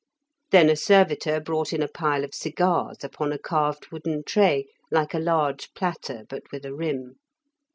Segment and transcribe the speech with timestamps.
[0.49, 5.13] Then a servitor brought in a pile of cigars upon a carved wooden tray, like
[5.13, 7.17] a large platter, but with a rim.